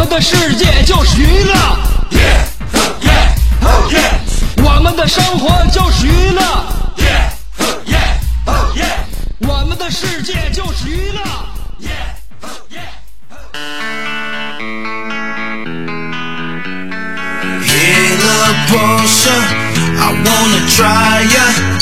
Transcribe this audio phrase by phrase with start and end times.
[0.00, 1.52] 们的世界就是娱乐，
[4.64, 6.40] 我们的生活就是娱乐，
[9.40, 11.20] 我们的世界就是娱乐。
[17.66, 19.36] Hella Porsche,
[19.98, 21.79] I wanna try ya.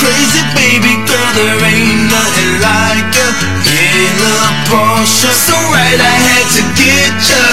[0.00, 3.28] Crazy baby girl, there ain't nothing like ya.
[3.68, 7.44] Hella Porsche, so right I had to get ya.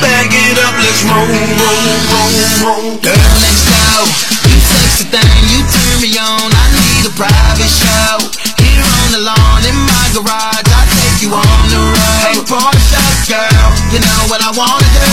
[0.00, 2.32] Back it up, let's roll, roll, roll,
[2.64, 2.88] roll.
[3.04, 4.00] Girl next door,
[4.48, 6.48] you sexy thing, you turn me on.
[6.48, 8.16] I need a private show.
[8.56, 12.20] Here on the lawn in my garage, I take you on the road.
[12.24, 12.96] Hey Porsche
[13.28, 15.12] girl, you know what I wanna do.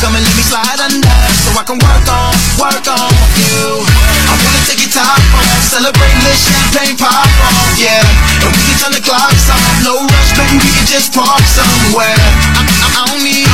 [0.00, 3.84] Come and let me slide under so I can work on, work on you.
[3.84, 8.00] I wanna take top off, celebrate, let champagne pop off, yeah.
[8.40, 12.16] And we can turn the clocks off, no rush, baby, we can just park somewhere.
[12.56, 13.44] I, I, I don't need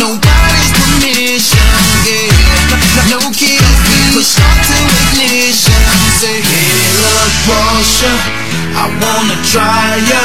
[0.00, 1.68] nobody's permission,
[2.08, 2.32] yeah.
[2.72, 3.76] No, no kids,
[4.16, 4.76] push start to
[5.12, 5.76] ignition.
[6.16, 6.72] Say, hey,
[7.04, 8.12] look, Porsche,
[8.72, 10.22] I wanna try ya.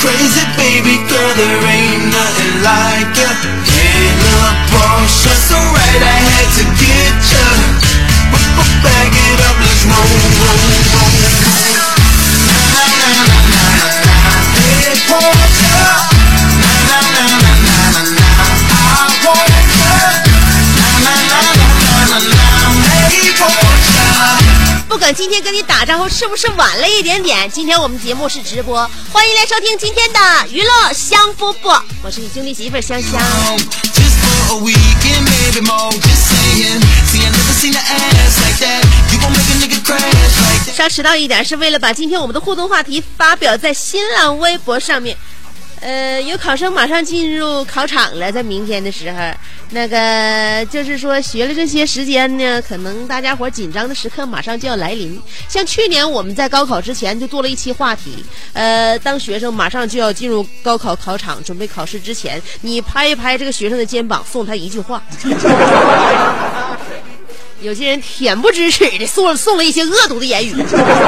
[0.00, 3.28] Crazy baby girl, there ain't nothing like ya.
[3.68, 7.44] Hey, look, Porsche, so right I had to get ya.
[8.82, 9.61] Back it up,
[24.88, 33.20] 不管今天跟你打招呼是不是晚了一点点，今天我们节目是直播，欢迎来收听今天的娱乐香饽饽，我是你兄弟媳妇香香。
[34.52, 35.90] A weekend, maybe more.
[35.92, 36.76] Just saying.
[37.08, 38.84] See, I never seen an ass like that.
[39.10, 40.76] You gon' make a nigga crash like that.
[40.76, 45.16] 稍迟到一点，是为了把今天我们的互动话题发表在新浪微博上面。
[45.82, 49.18] 呃，有考生马上进入考场了，在明天的时候，
[49.70, 55.20] 那个就是说学了这些时间呢，可能大家伙紧张的时刻马上就要来临。
[55.48, 65.02] 像去年我们在高考之前就做了一期话题，呃，当学生马上就要进入高考考场准备考试之前，你拍一拍这个学生的肩膀，送他一句话。
[67.62, 70.54] 有些人恬不知耻 的送送了一些恶毒的言语，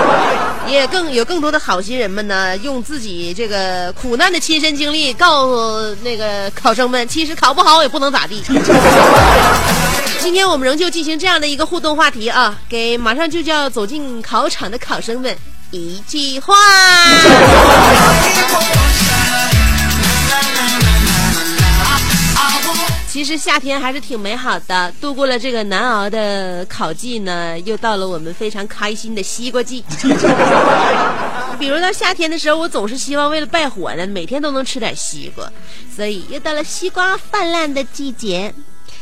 [0.69, 8.43] 也更有更多的好心人们呢，用自己这个苦难的亲身经历告诉那个考生们，其实考不好也不能咋地。
[10.21, 15.37] 今天我们仍旧进行这样的一个互动话题啊，给马上就就要走进考场的考生们
[15.71, 16.55] 一句话。
[23.15, 29.85] 其实夏天还是挺美好的，度过了这个难熬的烤季呢，又到了我们非常开心的西瓜季。
[31.57, 35.49] 比如到夏天的时候，我总是希望为了败火呢，每天都能吃点西瓜，
[35.95, 38.53] 所以又到了西瓜泛滥的季节，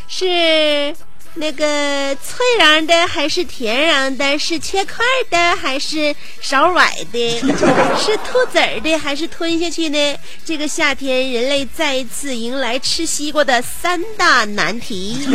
[0.06, 0.94] 是。
[1.34, 4.38] 那个脆瓤的还是甜瓤的？
[4.38, 4.96] 是切块
[5.30, 7.38] 的还是勺崴的？
[7.98, 10.16] 是吐籽儿的还是吞下去呢？
[10.44, 15.26] 这个夏天，人类再一次迎来吃西瓜的三大难题。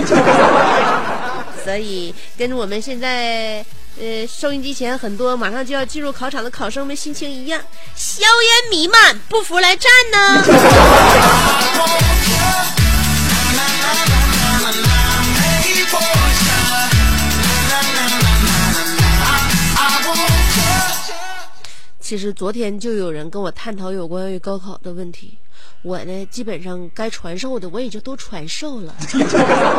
[1.65, 3.65] 所以，跟我们现在
[3.99, 7.59] 呃收音机前很多马上就要进入考场的考生们心情一样，
[7.95, 10.43] 硝烟弥漫，不服来战呢！
[22.07, 25.37] 其实昨天就有人跟我探讨有关于高考的问题，
[25.81, 28.95] 我呢基本上该传授的我也就都传授了。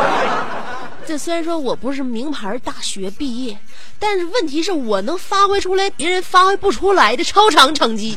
[1.07, 3.57] 这虽然说我不是名牌大学毕业，
[3.97, 8.15] 但是问题是我能发挥出来别人发挥不出来的超常成绩。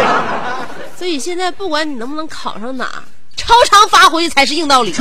[0.96, 3.04] 所以现在不管你能不能考上哪，
[3.36, 4.94] 超常发挥才是硬道理。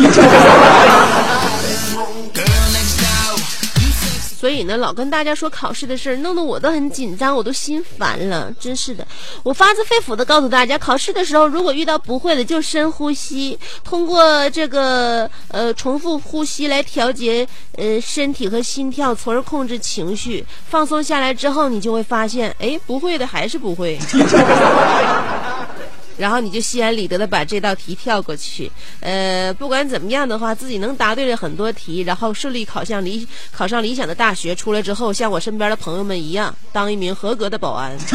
[4.49, 8.51] 所以呢，老跟大家说考试的事儿，弄得我都很紧张，我都心烦了。
[8.59, 9.07] 真是的，
[9.43, 23.99] 我发自肺腑的告诉大家，考试的时候如果遇到不会的，就深呼吸，通过这个呃重复呼吸来调节呃身体和心跳，从而控制情绪，放松下来之后，你就会发现，哎，不会的还是不会。
[26.19, 28.69] 然后你就心安理得的把这道题跳过去。
[28.99, 37.97] 呃，不管怎么样的话，自己能答对了很多题，然后顺利考上理考上理想的大学，出来之后像我身边的朋友们一样，当一名合格的保安。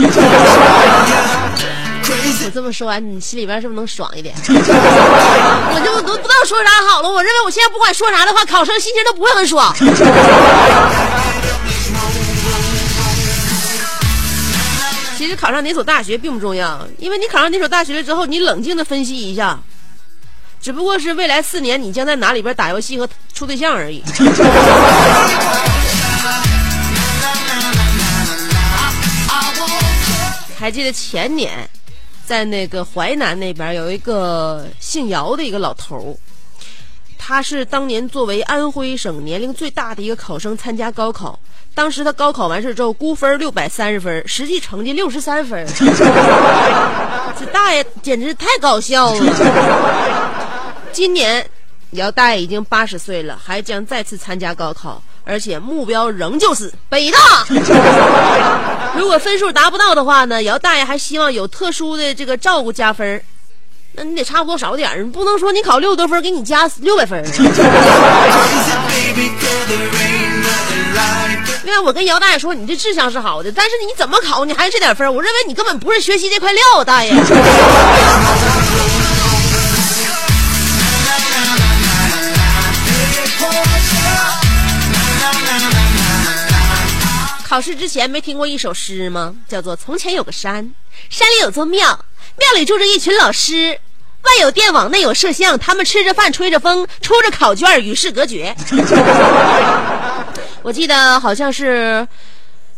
[2.46, 4.34] 我这么说完，你心里边是不是能爽一点？
[4.46, 7.08] 我就都不知道说啥好了。
[7.08, 9.74] 我认为我现在不管说啥的话，考生心情都不会很爽。
[15.24, 19.58] 其实考上哪所大学并不重要，因为你考上哪所大学了之后，你冷静的分析一下，
[20.60, 24.02] 只不过是未来四年你将在哪里边打游戏和处对象而已。
[30.58, 31.66] 还记得前年，
[32.26, 36.14] 在那个淮南那边有一个姓姚的一个老头，
[37.26, 41.40] 他是当年作为安徽省年龄最大的一个考生参加高考。
[41.74, 45.66] 当时他高考完事之后，估分六百三十分，实际成绩六十三分。
[47.40, 49.24] 这大爷简直太搞笑了。
[50.92, 51.42] 今年
[51.92, 57.18] 姚大爷已经八十岁了，还将再次参加高考，而且目标仍旧是北大。
[58.94, 63.18] 如果分数达不到的话呢，姚大爷还希望有特殊的这个照顾加分
[63.96, 67.22] 那你得差不多少点儿，你不能说你考六十多分给你加六百分。
[71.62, 77.12] 另外，我跟姚大爷说，你这志向是好的，但是你怎么考，你还是这点分我认为你根本不是学习这块料，大爷。
[87.48, 89.32] 考试之前没听过一首诗吗？
[89.48, 90.74] 叫做“从前有个山，
[91.08, 92.04] 山里有座庙，
[92.36, 93.78] 庙里住着一群老师，
[94.22, 98.54] 外有电网，内有摄像，他们吃着饭，吹着风，出着考卷，与世隔绝。
[100.62, 102.06] ”我记得好像是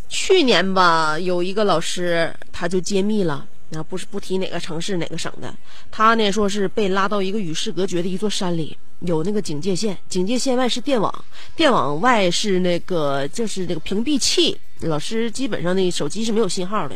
[0.09, 5.55] 去年吧，有一个老师他就揭秘了，那不是不提哪个城市哪个省的，
[5.91, 11.25] 他呢说是被拉到一个与世隔绝的一座山里，有那个警戒线，警戒线外是电网，
[11.55, 16.95] 电网外是那个就是那个屏蔽器，老师基本上那手机是没有信号的，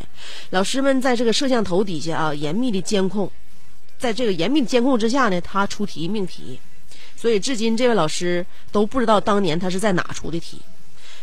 [0.50, 3.30] 老师们在这个摄像头底下啊严密的监控，
[3.98, 6.60] 在这个严密的监控之下呢，他出题命题，
[7.16, 10.60] 所以至今这位老师都不知道当年他是在哪出的题。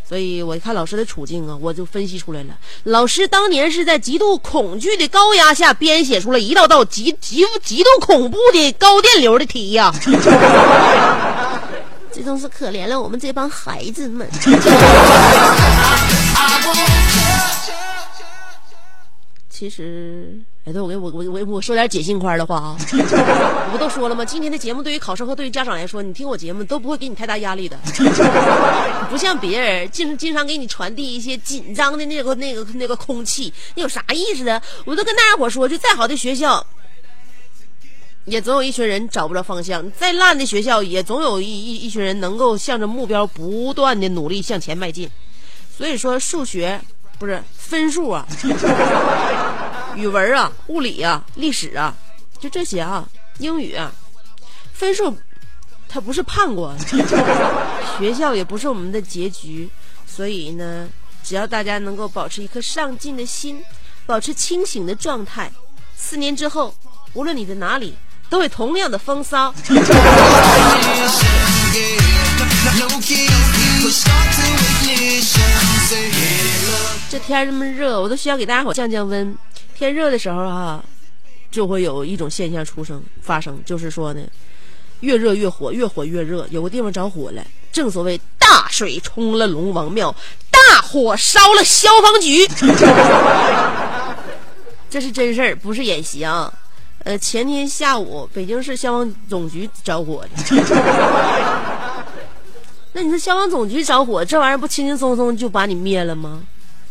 [0.08, 2.58] 所以我一看老师的处境啊，我就分析出来了。
[2.86, 9.94] 老师当年是在极度恐惧的高压下编写出了一道道极极极度恐怖的高电流的题呀。
[12.18, 14.28] 这真是可怜了我们这帮孩子们。
[19.50, 24.26] 其实，哎，对我给我我我我说点解心宽的话啊，我 不都说了吗？
[24.26, 27.78] 今天的节目对于考生和对于家长来说，你听我节目都不会给你太大压力的，
[29.10, 34.60] 不像别人经经常给你传递一些紧张的那个那个那个空气，那有啥意思呢？
[34.86, 36.66] 我都跟大家伙说，就再好的学校，
[38.28, 45.10] 也总有一群人找不着方向；再烂的学校，也总有一一一群人能够向着目标不断的努力向前迈进。
[45.76, 46.80] 所以说，数学
[47.18, 48.28] 不是分数啊。
[49.96, 51.96] 语文啊，物理啊，历史啊，
[52.38, 53.08] 就这些啊，
[53.40, 53.92] 英语啊，
[54.74, 55.16] 分数
[55.88, 56.78] 它不是判官，
[57.98, 59.70] 学校也不是我们的结局，
[60.06, 60.90] 所以呢，
[61.24, 63.64] 只要大家能够保持一颗上进的心，
[64.06, 65.50] 保持清醒的状态，
[65.96, 66.76] 四年之后，
[67.14, 67.96] 无论你在哪里，
[68.30, 69.54] 都会同样的风骚。
[77.10, 79.36] 这天这么热，我都需要给大家伙降降温。
[79.76, 80.84] 天热的时候哈，
[81.50, 84.22] 就会有一种现象出生发生，就是说呢，
[85.00, 86.46] 越热越火，越火越热。
[86.50, 87.42] 有个地方着火了，
[87.72, 90.14] 正所谓大水冲了龙王庙，
[90.52, 92.46] 大火烧了消防局。
[94.90, 96.52] 这是真事儿，不是演习啊。
[97.08, 100.30] 呃，前天下午北京市消防总局着火了。
[102.92, 106.42] 那你说消防总局着火，这玩意儿不轻轻松松就把你灭了吗？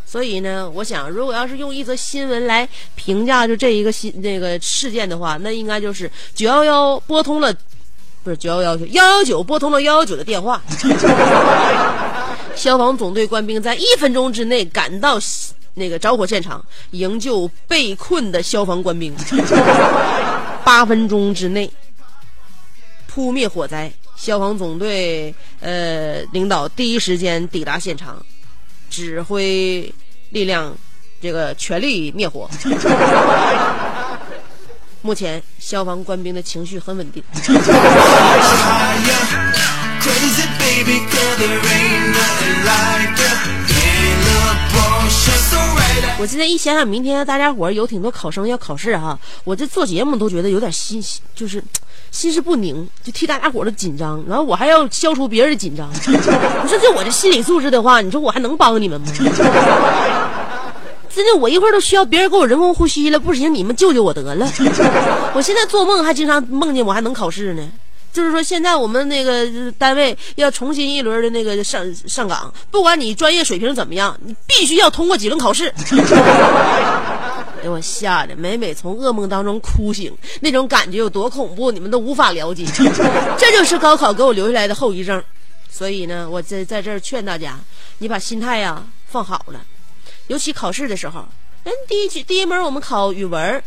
[0.06, 7.54] 所以呢，我想，如果要是用一则新闻来评价就这一个新那个事件的话，那应该就是九幺幺拨通了，
[8.25, 8.87] 不是九幺幺幺
[9.18, 10.62] 幺九拨通了幺幺九的电话。
[12.56, 15.20] 消防总队官兵在一分钟之内赶到
[15.78, 19.14] 那个着火现场，营救被困的消防官兵。
[20.64, 21.71] 八分钟之内
[23.06, 28.25] 扑灭火灾，消防总队呃领导第一时间抵达现场。
[28.88, 29.92] 指挥
[30.30, 30.75] 力量，
[31.21, 32.49] 这个全力灭火。
[35.02, 37.23] 目前消防官兵的情绪很稳定。
[46.18, 51.02] 我现在一想想，明天大家伙有挺多考生要考试哈，我这做节目都觉得有点心，
[51.35, 51.62] 就是
[52.11, 54.25] 心事不宁，就替大家伙都紧张。
[54.26, 55.90] 然后我还要消除别人的紧张。
[55.94, 59.06] 你说就我这心理素质的话，你说我还能帮你们吗？
[61.14, 64.50] 真的，我一会儿都需要别人给我人工呼吸了，不行，你们救救我得了。
[65.35, 67.62] 我现在做梦还经常梦见我还能考试呢。
[68.16, 75.70] 就是说，现在我们那个单位要重新一轮的那个上上岗，不管你专业水平怎么样，你必须要通过几轮考试。
[77.62, 82.64] 给我吓得每每从噩梦当中哭醒，那种感觉有多恐怖，你们都无法了解。
[83.37, 85.23] 这就是高考给我留下来的后遗症。
[85.68, 87.58] 所以呢，我在在这儿劝大家，
[87.99, 89.61] 你把心态呀放好了，
[90.28, 91.20] 尤其考试的时候。
[91.64, 93.62] 嗯第一第一门我们考语文。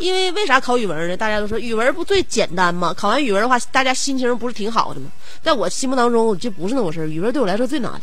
[0.00, 1.16] 因为为啥考语文呢？
[1.16, 2.92] 大家都说语文不最简单吗？
[2.96, 5.08] 考完语文的话，大家心情不是挺好的吗？
[5.42, 8.00] 在我心目当中，这不是那回事语文对我来说最难的。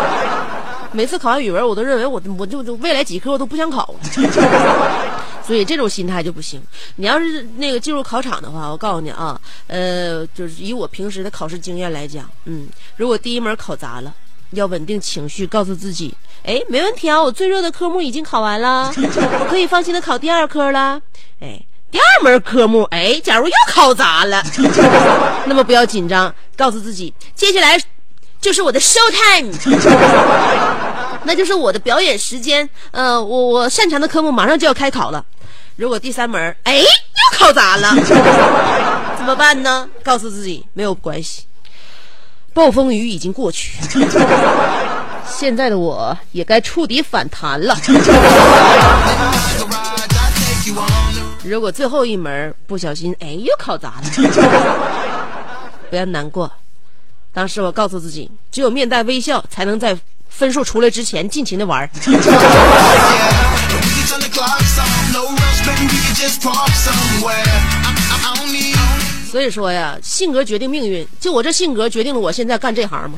[0.92, 4.00] 每次考完语文，我都认为我我就就未来几科我都不想考了。
[5.46, 6.60] 所以这种心态就不行。
[6.96, 14.14] 你要是那个进入考场的话，我告诉你啊，呃，就是以我平时的考试经验来讲，嗯，如果第一门考砸了，
[14.52, 16.14] 要稳定情绪，告诉自己。
[16.44, 17.22] 哎，没问题啊！
[17.22, 21.00] 我最热的科目已经考完了， 我可以放心的考第二科了。
[21.40, 24.42] 哎，第二门科目，哎，假如又考砸了，
[25.46, 27.78] 那么不要紧张，告诉自己，接下来
[28.40, 29.52] 就是我的 show time，
[31.24, 32.66] 那就是我的表演时间。
[32.90, 35.22] 呃，我我擅长的科目马上就要开考了。
[35.76, 36.84] 如果第三门，哎，又
[37.38, 37.94] 考砸了，
[39.16, 39.86] 怎么办呢？
[40.02, 41.44] 告诉自己没有关系，
[42.52, 43.78] 暴风雨已经过去。
[45.26, 47.76] 现在的我也该触底反弹了。
[51.42, 54.02] 如果最后一门不小心，哎，又考砸了，
[55.88, 56.52] 不要难过。
[57.32, 59.96] 当时我告诉自己，只有面带微笑，才能在
[60.28, 61.88] 分数出来之前尽情的玩。
[69.30, 71.06] 所以说呀，性格决定命运。
[71.20, 73.16] 就我这性格，决定了我现在干这行吗？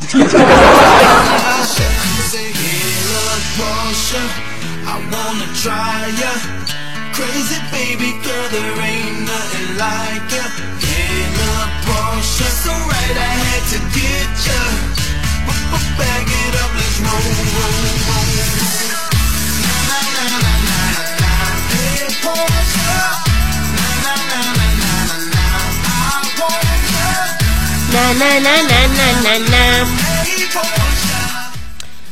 [28.15, 29.87] 啦啦啦啦啦啦！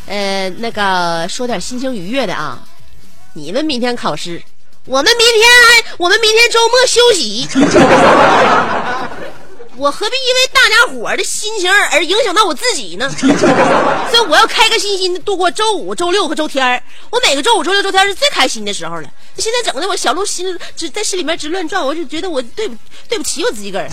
[0.07, 2.59] 呃，那个说点心情愉悦的啊。
[3.35, 4.43] 你们明天考试，
[4.87, 7.49] 我们明天还我们明天周末休息。
[9.77, 13.09] 我何必因为大家伙的心情而影响到我自己呢？
[13.19, 19.09] 所以我要开开心心的度过周五、周六和周天我每个周五、周六、周天是最开心的时候了。
[19.39, 22.77] 现在整的我小鹿心只在心里面直乱转，我就觉得我对不
[23.09, 23.89] 对不起我自己个儿。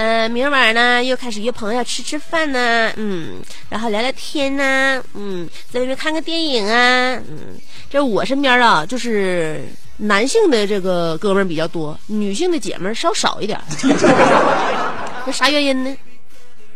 [0.00, 7.58] 嗯，明晚呢又开始约朋友吃吃饭呢，嗯，然后聊聊天呢，嗯，在外面看个电影啊，嗯，
[7.90, 9.64] 这我身边啊，就是
[9.96, 13.60] 男性的这个哥们儿比较多，女性的姐们儿稍少一点。
[15.26, 15.96] 那啥原因呢？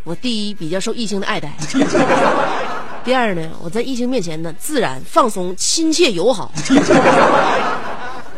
[0.02, 1.57] 我第一比较受异性的爱戴，
[3.05, 6.50] 第二呢，我在异性面前呢自然放松、亲切友好。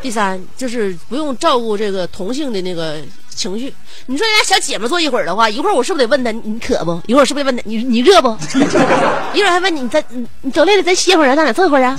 [0.03, 3.00] 第三就是不用照顾这个同性的那个
[3.35, 3.75] 情绪。
[4.07, 7.00] 你说人家小姐们坐一会儿的话，一会儿我是不是得问她你渴不？
[7.07, 8.29] 一会儿是不是得问她你你热不？
[9.35, 11.99] 一会儿还问你你再你你走累了咱歇会儿啊，咱俩坐会儿啊。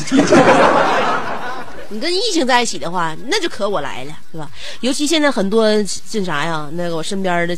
[1.89, 4.50] 你跟异性在一起的话，那就可我来了，对吧？
[4.82, 5.68] 尤其现在很多
[6.10, 7.58] 这啥呀，那个我身边的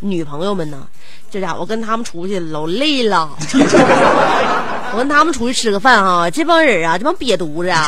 [0.00, 0.86] 女朋友们呢，
[1.30, 3.28] 这家伙跟他们出去老累了。
[4.92, 7.86] 我跟他们出去吃个饭哈，这帮人啊，这帮瘪犊子啊。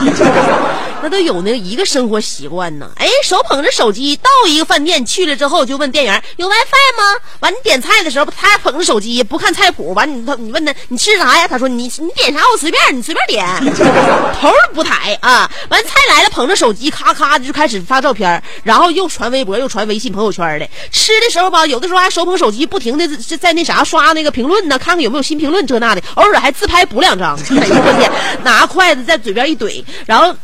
[1.00, 7.21] 那都有那一个生活习惯呢，哎，手捧着手机到一个饭店去了之后，就问店员有 WiFi 吗？
[7.40, 11.47] 完，你点菜的时候，他还捧着手机不看菜谱，完你他你问他你吃啥呀？
[11.47, 13.47] 他说你你点啥我随便，你随便点，
[14.40, 15.49] 头都不抬啊。
[15.69, 20.69] 完菜来了，捧着手机咔咔的就开始发照片，然后又传微博又传微信朋友圈的。
[20.90, 27.38] 吃的时候吧，有的时候还手捧手机不停的在在那啥刷那个评论呢，看看有没有新评论这那的，偶尔还自拍补两张。
[27.57, 28.11] 哎呀我天，
[28.43, 30.35] 拿筷子在嘴边一怼，然后。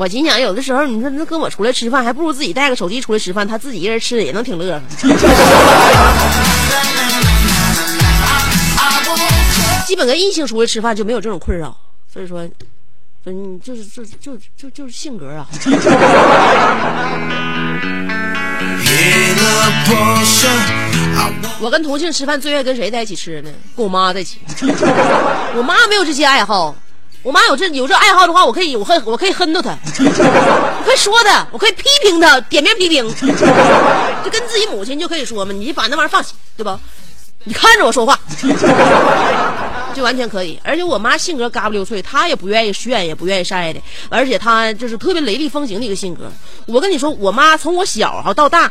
[0.00, 4.82] 我心想，有的时候你说那跟我出来吃饭，还不如自己带个手机出来吃饭，他自己一人吃也能挺乐呵。
[9.86, 11.76] 基本跟异性出来吃饭就没有这种困扰，
[12.10, 12.48] 所以说，
[13.26, 15.46] 嗯，就是就就就就是性格啊。
[21.60, 23.50] 我跟同性吃饭最愿意跟谁在一起吃呢？
[23.76, 24.38] 跟我妈在一起。
[25.54, 26.74] 我妈没有这些爱好，
[27.22, 33.06] 我妈有这有这爱好的话，我可以我恨我可以恨到她，我可以 说她，我可以批评她，点名批评。
[34.24, 36.78] 就跟自己母亲就可以说嘛，你把那玩意儿放下，对吧？
[37.44, 38.18] 你看着我说话，
[39.94, 40.60] 就完全可以。
[40.62, 46.30] 而且我妈性格嘎不溜脆，她也不愿意炫，也不愿意晒的，而且她就是特别雷厉风行的一个性格。
[46.66, 48.70] 我跟你说，我妈从我小哈到大，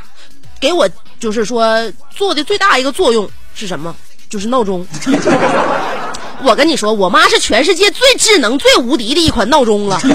[0.60, 0.88] 给我
[1.20, 3.96] 就是说做的最大一个作用是什么？
[4.30, 4.86] 就是闹钟。
[6.44, 10.00] 我跟你说，我妈是全世界最智能、最无敌的一款闹钟了。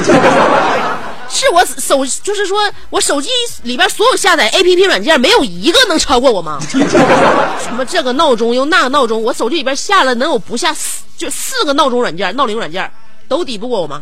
[1.28, 3.28] 是我手，就是说我手机
[3.62, 6.60] 里边所有下载 A P P 软件，没有一个能超过我妈。
[6.60, 12.88] 什么这个闹钟又那个闹钟，我手机里边下了能有不下四，就四个闹钟软件、闹铃软件，
[13.26, 14.00] 都抵不过我妈。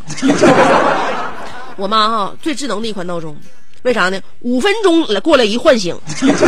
[1.77, 3.35] 我妈哈最智能的一款闹钟，
[3.83, 4.21] 为啥呢？
[4.41, 5.99] 五分钟过来一唤醒，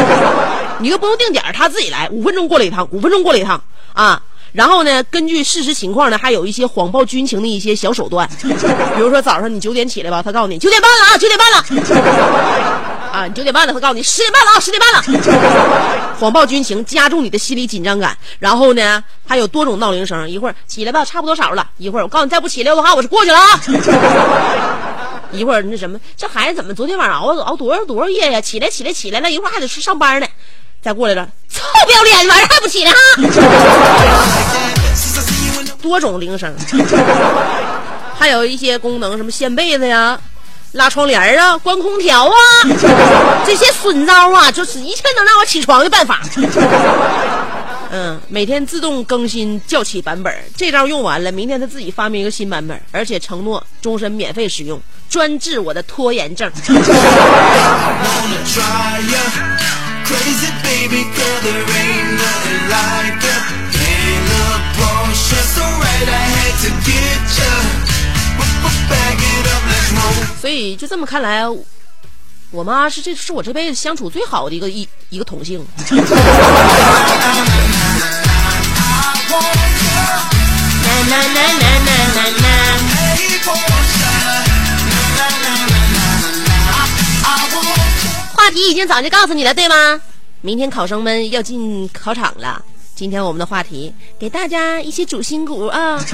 [0.81, 3.63] 你又不用定点，她自己来，五分钟过来一趟，五分钟过来一趟
[3.95, 4.21] 啊。
[4.55, 11.59] 然后呢，根据事实情况呢，还有一些谎报军情的一些小手段， 比如说早上你九点起来吧，他告诉你九点半了啊，九点半了，
[13.13, 15.03] 啊，你九点半了，他告诉你十点半了啊，十点半了，
[16.21, 18.17] 谎报军情，加重你的心理紧张感。
[18.39, 23.61] 然后呢，还有多种闹铃声，一会儿起来吧，差不多少了，一会儿我告诉你再不起来的话，我是过去了啊，
[25.35, 28.41] 一会儿那什么，这孩子怎么昨天晚上熬熬多少多少夜呀？
[28.41, 30.29] 起来起来起来了，一会儿还得去上班呢。
[30.85, 32.99] 再过来了，臭不要脸，晚上还不起来哈！
[35.81, 36.55] 多种铃声，
[38.15, 40.21] 还有一些功能，什么掀被子呀、
[40.73, 42.35] 拉窗帘啊、关空调啊，
[43.47, 46.21] 这些损招啊，就是一切能让我起床的办法。
[47.91, 56.53] 嗯，每天自动更新叫起版本，这招用完了，明天他自己发明一个新版本，而且承诺终身免费使用，专治我的拖延症。
[60.05, 63.37] Crazy baby girl, there ain't nothing like ya.
[63.73, 67.53] Hey, little Porsche, so right I had to get ya.
[68.89, 70.41] Back it up, let's roll.
[70.41, 71.43] 所以就这么看来，
[72.51, 75.67] 我妈是这是我这辈子相处最好的一个一一个同性。
[88.55, 90.01] 题已经早就告诉你了，对吗？
[90.41, 92.63] 明天考生们要进考场了。
[92.95, 95.99] 今天我们的话题给大家一些主心骨啊！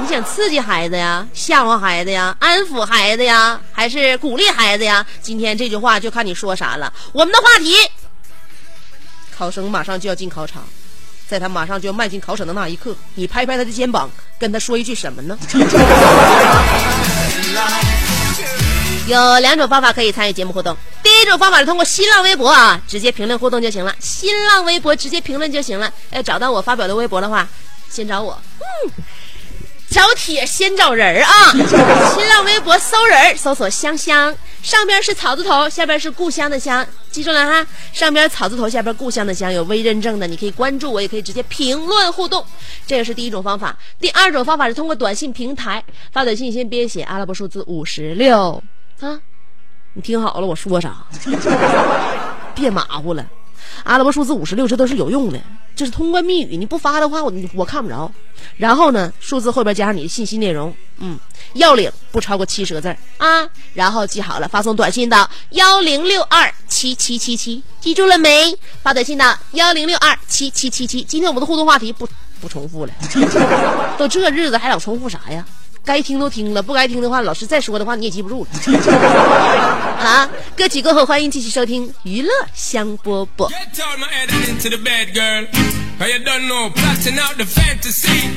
[0.00, 5.04] 你想刺激孩子呀，吓唬孩子呀，安抚孩子呀，还是鼓励孩子呀？
[5.20, 6.90] 今天这句话就看你说啥了。
[7.12, 7.74] 我们的话题，
[9.36, 10.64] 考生马上就要进考场，
[11.28, 15.38] 在他马上就要迈进考场的那一刻，你拍拍他的肩膀，跟他说一句什么呢？
[19.06, 20.76] 有两种方法可以参与节目互动。
[21.18, 23.92] 第一种方法是通过新浪微博啊，直接评论互动就行了。
[23.98, 25.92] 新浪微博直接评论就行了。
[26.12, 27.48] 要找到我发表的微博的话，
[27.90, 28.40] 先找我。
[28.60, 28.92] 嗯，
[29.90, 31.50] 找铁先找人儿啊！
[32.14, 37.66] 新浪微博搜人儿，搜索香香，上边是草字头，下边是故乡的乡，记住了哈。
[37.92, 42.46] 上边草字头，下边故乡的乡，有微认证的，你可以关注我，也可以直接评论互动。
[42.86, 43.76] 这个是第一种方法。
[43.98, 48.62] 第二种方法是通过短信平台发短信，先编写阿拉伯数字五十六
[49.00, 49.18] 啊。
[49.94, 51.04] 你听好了，我说啥？
[52.54, 53.24] 别马虎了。
[53.84, 55.40] 阿拉伯数字五十六，这都是有用的，
[55.74, 56.56] 这是通关密语。
[56.56, 58.10] 你不发的话，我我看不着。
[58.56, 61.18] 然后呢，数字后边加上你的信息内容，嗯，
[61.54, 63.48] 要领不超过七十个字啊。
[63.74, 68.56] 然后记好了，发送短信到幺零六二七七七七，记住了没？
[68.82, 71.02] 发短信到幺零六二七七七七。
[71.02, 72.08] 今天我们的互动话题不
[72.40, 72.92] 不重复了，
[73.96, 75.44] 都这日子还老重复啥呀？
[75.88, 78.50] 该听都听了，不该听的话，老师再说的话你也记不住了。
[79.98, 83.48] 啊，歌曲过后，欢迎继续收听娱乐香饽饽。
[83.48, 85.46] Get out my head and into the bed, girl.
[85.98, 88.36] Cause you don't know, plotting out the fantasy.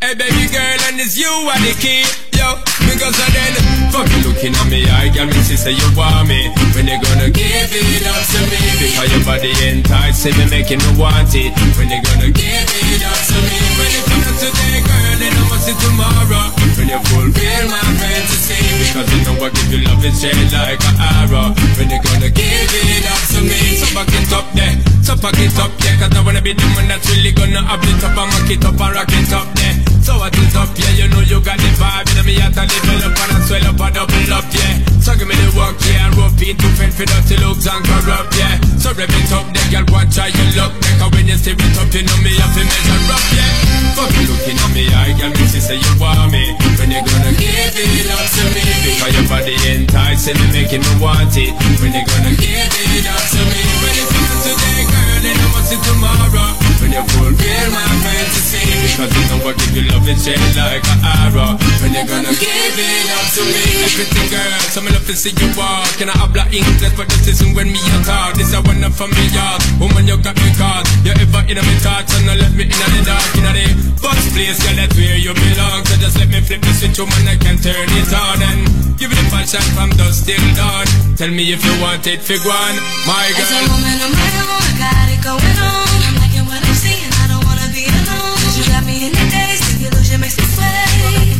[0.00, 2.02] Hey, baby girl, and it's you are the key.
[2.34, 2.58] Yo,
[2.90, 3.54] because of then,
[3.92, 6.50] fuck you looking at me, I got me, she say you want me.
[6.74, 8.58] When you gonna give it up to me?
[8.82, 11.54] Because your body enticing me, making me want it.
[11.78, 13.56] When you gonna give it up to me?
[13.78, 16.46] When it comes to today, girl, then I want it tomorrow.
[16.80, 18.56] When you fulfill my fantasy.
[18.88, 21.52] Because you know I give you love, it's shaped like an arrow.
[21.76, 23.60] When you gonna give it up to me?
[23.76, 25.96] So back it up there, so pack it up there.
[26.00, 28.64] Cause I wanna be the one that's really gonna up it up and rock it
[28.64, 29.89] up and rock it up there.
[30.00, 32.08] So what is up, yeah, you know you got the vibe.
[32.16, 34.80] You me at a level up and I swell up and double up, yeah.
[35.04, 38.32] So give me the work, yeah, and rope it to for dirty looks and corrupt,
[38.36, 38.56] yeah.
[38.80, 40.72] So rev it up, there, girl, watch how you look.
[40.96, 43.52] Cause when you steer it up, you know me have to measure up, yeah.
[43.92, 46.56] Fuck you looking at me, I girl, me she say you want me.
[46.80, 48.62] When you gonna give it up to me?
[48.88, 51.52] Because your body enticing me, making me want it.
[51.84, 53.60] When you gonna give it up to me?
[53.84, 58.66] When it feel today, girl, then I want it tomorrow when you fulfill my fantasy.
[58.98, 61.54] Cause you know I give you love and shade like an arrow.
[61.78, 63.62] When you gonna give it up to me.
[63.86, 65.86] Everything girl, so me love to see you walk.
[66.02, 68.34] Can I have habla English, but this isn't when me you talk.
[68.34, 69.58] This I wanna for me, y'all.
[69.78, 70.82] Woman, you got me caught.
[71.06, 73.22] You ever in me thoughts and I let me in the dark.
[73.38, 73.66] In the
[74.02, 75.86] first place, girl, that's where you belong.
[75.86, 78.42] So just let me flip the switch, woman, I can turn it on.
[78.42, 78.60] And
[78.98, 80.86] give it a full shot from dusk till dawn.
[81.14, 82.76] Tell me if you want it, fig one,
[83.06, 83.46] my girl.
[83.46, 85.50] As a woman, I'm oh like, I wanna got it going.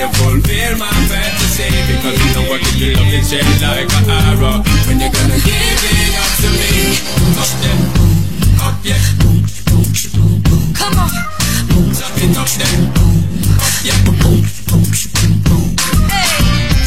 [0.00, 4.64] You fulfill my fantasy, because you know what you love is shade like an arrow.
[4.88, 6.96] When you're gonna give it up to me?
[7.36, 7.84] Up there,
[8.64, 8.96] up yeah,
[10.72, 11.12] Come on.
[11.12, 12.80] up it up there,
[13.60, 14.00] up yeah.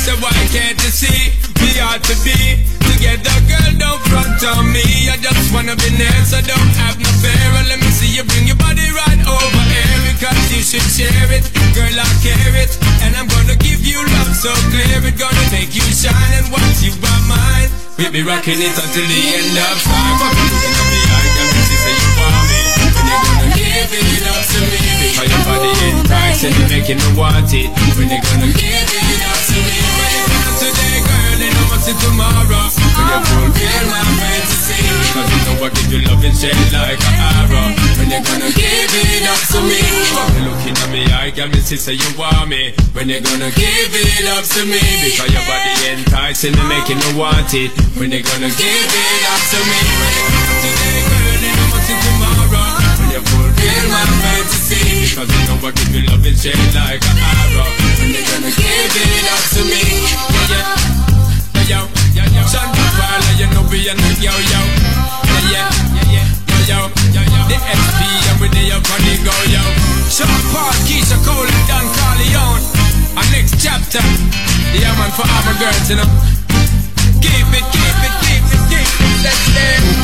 [0.02, 3.78] So why can't you see we ought to be together, girl?
[3.78, 5.13] Don't front on me.
[5.13, 7.62] I just wanna be near, so don't have no fear.
[7.69, 11.45] Let me see you bring your body right over here because you should share it,
[11.73, 11.97] girl.
[11.97, 12.71] I care it,
[13.02, 15.02] and I'm gonna give you love so clear.
[15.02, 19.06] It gonna make you shine, and once you are mine, we'll be rocking it until
[19.10, 20.15] the end of time.
[20.21, 22.73] But looking at me, I can see say you want
[23.04, 24.80] you gonna give it up to me?
[25.12, 27.69] Because your body enticing, making me want it.
[27.97, 28.83] When you gonna give
[41.51, 42.71] me see say you want me.
[42.93, 44.79] When you gonna give it up to me?
[44.79, 47.71] Because your body enticing me, making me want it.
[47.99, 49.79] When you gonna give it up to me?
[49.82, 52.69] When you gonna today, girl, I must tomorrow.
[53.01, 57.03] When you fulfill my fantasy, because you know I give you love and shade like
[57.03, 57.67] an arrow.
[57.99, 59.84] When you gonna give it up to me?
[60.47, 60.69] Yeah,
[61.67, 62.45] yeah, yeah, yeah.
[62.47, 64.62] Sean Paul, you know we are not yo, yo.
[65.49, 66.89] Yeah, yeah, yeah, yeah, yo.
[67.49, 69.63] The and we the up on the go, yo.
[70.10, 72.63] Sean Paul, Keisha Cole, and Don Corleone.
[73.17, 74.04] Our next chapter,
[74.73, 76.10] yeah, man, for all girls, you know.
[77.21, 80.04] Keep it, keep it, keep it, keep it, let's dance.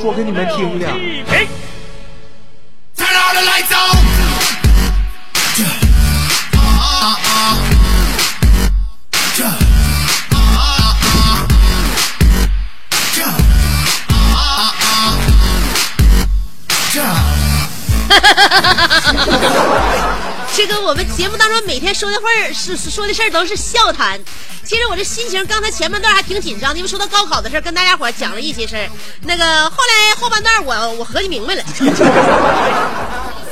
[0.00, 0.88] 说给你们听的。
[20.56, 24.20] 这个我们节目当中每天说的话是说的事儿都是笑谈。
[24.64, 28.88] 其实我这心情刚才前半段还挺紧张的，因为说到高考的事儿，跟大家伙讲了一些事儿。
[29.22, 31.84] 那个后来后半段我我合计明白了，合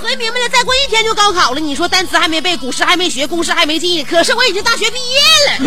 [0.09, 1.61] 计明白了，再过一天就高考了。
[1.61, 5.59] 你说单词还没背，古诗还没学，公式还没记，可是我已经大学毕业了。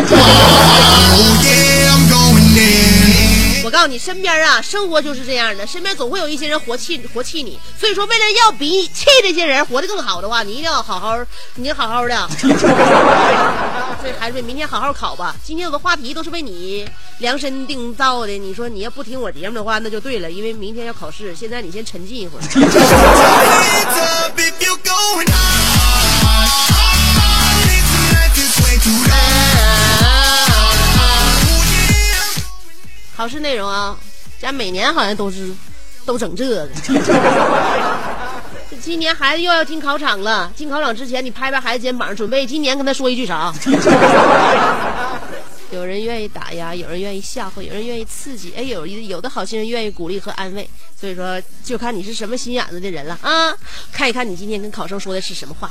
[3.65, 7.60] 我告诉你，身边啊，生活就是这样的，身边总会有一些人活气活气你。
[7.80, 11.17] 所以说，为了要比气这些人活得更好的话，你一定要好好，
[11.56, 12.30] 你好好的。
[13.99, 15.36] 所以孩子，明天好好考吧。
[15.43, 21.36] 今天有个话题都是为你量身定造的，你说你要不听我节目的话，那就对了，因为明天要考试。
[21.36, 22.43] 现在你先沉浸一会儿。
[33.15, 33.97] 考试内容啊，
[34.39, 35.49] 家每年好像都是
[36.06, 36.67] 都整这个。
[38.82, 43.54] 今年孩子又要进考场了，进考场之前你拍拍孩子肩膀，准备今年跟他说一句啥？
[45.71, 50.69] 有人愿意打压，有人愿意吓唬，有人愿意刺激，哎，有一有的好心人愿意鼓励和安慰。
[50.99, 53.51] 所以说，就看你是什么心眼子的人了啊！
[53.91, 55.69] 看一看你今天跟考生说的是什么话。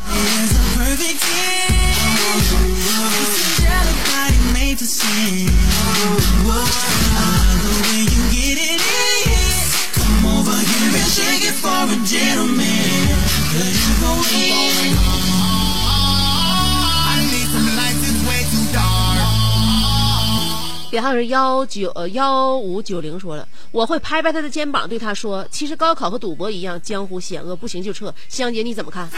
[20.94, 29.08] 别号是幺九呃幺五九零说了，我会拍拍他的肩膀，对他说：“其实高考和赌博一样，江湖险恶，不行就撤。”香姐你怎么看？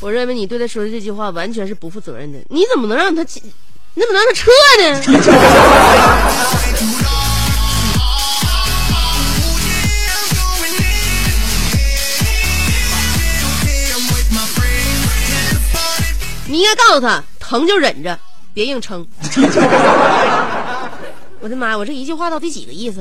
[0.00, 2.38] 我认为你对他说的这句话完全是不负责任的。
[2.48, 3.22] 你怎么能让他？
[3.22, 3.28] 你
[4.02, 5.02] 怎么能让他撤呢？
[16.48, 18.18] 你应该告诉他疼就忍着
[18.54, 19.06] 别硬撑。
[21.40, 23.00] 我的妈呀我这一句话到底几个意思？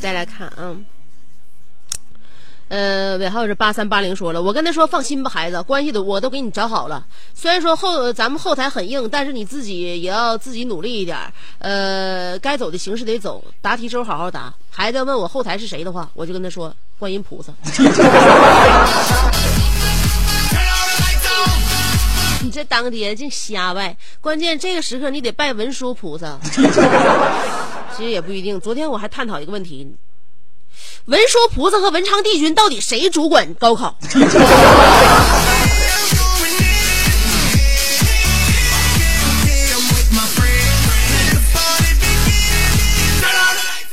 [0.00, 0.76] 再来看啊。
[2.68, 7.04] 呃，尾号是八三八零说了，我跟他说放心吧，孩子，关系都我都给你找好了。
[7.34, 11.16] 虽然说后咱们后台很硬，但是你自己也要自己努力一点。
[11.58, 14.52] 呃，该走的形式得走，答题时候好好答。
[14.70, 17.52] 孩子要问我后台是谁的话，我就跟他说观音菩萨。
[22.42, 26.38] 你这当爹净瞎拜，关键这个时刻你得拜文殊菩萨。
[27.96, 28.60] 其实也不一定。
[28.60, 29.88] 昨天我还探讨一个问题：
[31.06, 33.94] 文殊菩萨和文昌帝君到底谁主管 高考？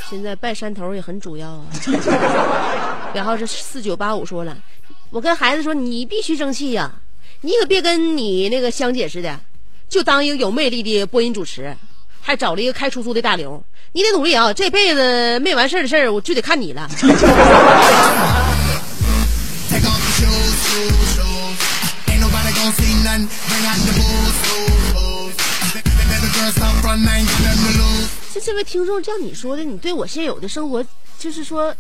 [0.10, 1.66] 现在拜山头也很主要啊。
[3.14, 4.58] 然后是四九八五说了，
[5.10, 6.94] 我跟孩子说，你必须争气呀、
[7.42, 9.38] 你可别跟你那个香姐似的，
[9.90, 11.76] 就当一个有魅力的播音主持，
[12.22, 13.62] 还找了一个开出租的大刘。
[13.94, 16.90] 你得努力啊这辈子没完事儿的事儿我就得看你了。
[28.34, 30.84] 这这位听众叫你说的你对我现有的生活
[31.20, 31.76] 就是说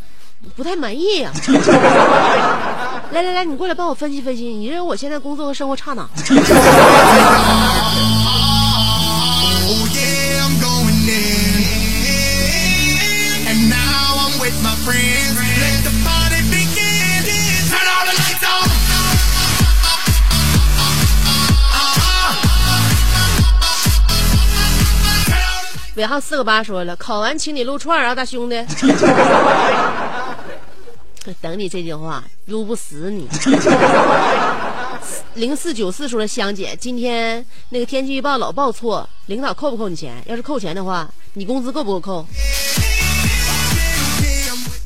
[0.55, 1.31] 不太满意呀。
[3.11, 6.09] 来来来你过来帮我分析分析你认为我现在工作和生活差哪了
[26.01, 28.65] 尾号四个八说了，考完请你撸串啊，大兄弟。
[31.39, 33.27] 等你这句话，撸不死你。
[35.35, 40.15] 零四九四说了，香姐，今天那个天气预报老报错，领导扣不扣你钱？
[40.25, 42.25] 要是扣钱的话，你工资够不够扣？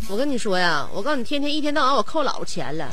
[0.08, 2.88] 我跟你说呀，我告诉你，天天一天到晚我扣老钱了，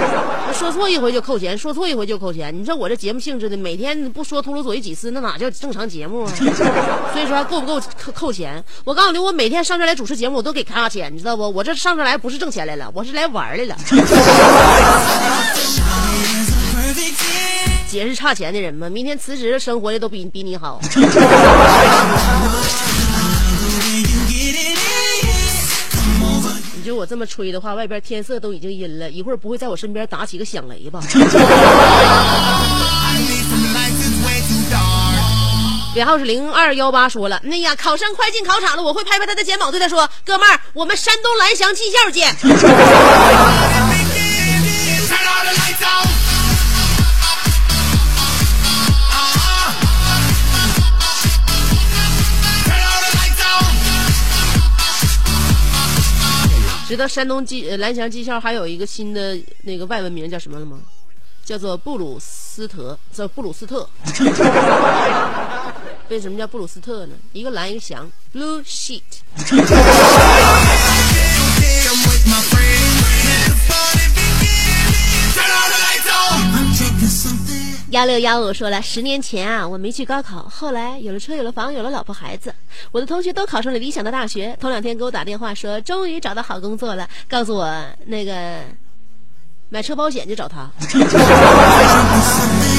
[0.54, 2.58] 说错一回就扣钱，说错一回就扣钱。
[2.58, 6.32] 你说我这节目性质的，每天不说秃噜嘴几次，那哪叫正常节目啊？
[7.12, 8.64] 所以说还够不够扣扣钱？
[8.84, 11.48] 我告诉你，我每天上这来主持节目，我都给咔钱，你知道不？
[11.50, 13.76] 我这上这来不是挣钱来了，我是来玩来了。
[17.88, 18.88] 姐是差钱的人吗？
[18.88, 20.80] 明天辞职，生活的都比比你好。
[27.04, 31.02] 我这么吹的话，外边天色都已经阴了，一会儿不会在我身边打起个响雷吧？
[35.94, 42.34] 尾号是零二幺八说了，哎呀，考生快进考场了，我会拍拍他的肩膀，对他说：“哥们儿，我们山东蓝翔技校见。
[56.94, 60.78] 知道山东技蓝翔技校还有一个新的那个外文名叫什么了吗？
[61.44, 63.86] 叫做布鲁斯特，叫布鲁斯特。
[66.08, 67.14] 为什么叫布鲁斯特呢？
[67.32, 69.02] 一个蓝一个翔，blue sheet。
[77.94, 82.52] 幺六幺五说了，十年前啊，我没去高考，后来有了车，有了房，有了老婆孩子，
[82.90, 84.58] 我的同学都考上了理想的大学。
[84.60, 87.72] 头两天给我打电话说，终于找到好工作了，告诉我
[88.06, 88.58] 那个
[89.68, 90.68] 买车保险就找他。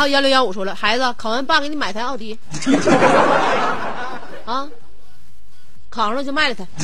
[0.00, 2.38] 后幺六幺五说了，孩子考完爸给你买台奥迪，
[4.46, 4.66] 啊，
[5.90, 6.64] 考上了就卖了它。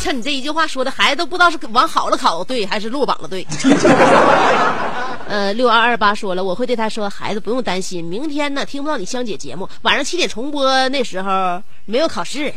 [0.00, 3.44] 像你这一句话说的，孩子都不知道是往好了考对还是落榜了对。
[5.28, 12.54] 呃，六二二八说了，我会对他说，孩子不用担心，明天呢听不到你香姐节目，晚上七点重播，那时候没有考试。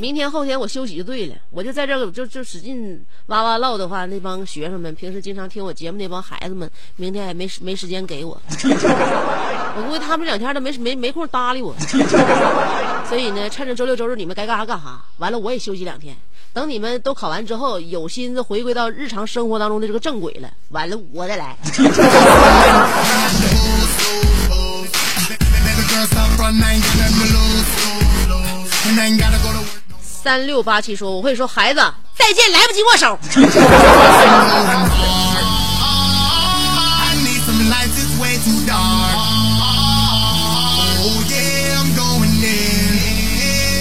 [0.00, 8.40] 明天后天我休息就对了，我就在这儿就就使劲哇哇唠的话，那帮学生们平时经常听我节目那帮孩子们，明天也没没时间给我，
[9.76, 11.74] 我估计他们两天都没没没空搭理我，
[13.08, 16.16] 所以呢，趁着周六周日你们该干啥干啥，完了我也休息两天，
[16.52, 21.56] 等你们都考完之后，有心思回归到日常生活当中的这个正轨了，完了我再来。
[30.28, 31.80] 三六八七说，我会说孩子
[32.14, 33.08] 再见，来不及握手。
[33.08, 33.18] Oh.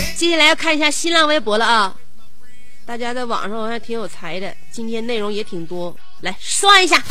[0.15, 1.93] 接下来要看一下新浪微博了啊！
[2.85, 7.03] 大家在网上还挺有才的，今天内容也挺多，来刷一下，